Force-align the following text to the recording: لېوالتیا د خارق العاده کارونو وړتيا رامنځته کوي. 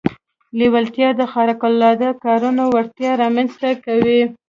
لېوالتیا 0.57 1.09
د 1.15 1.21
خارق 1.31 1.61
العاده 1.69 2.09
کارونو 2.23 2.63
وړتيا 2.73 3.11
رامنځته 3.23 3.69
کوي. 3.85 4.21